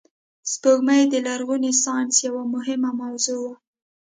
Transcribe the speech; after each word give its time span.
سپوږمۍ 0.51 1.03
د 1.09 1.15
لرغوني 1.27 1.71
ساینس 1.83 2.15
یوه 2.27 2.43
مهمه 2.55 2.89
موضوع 3.01 3.39
وه 3.43 3.53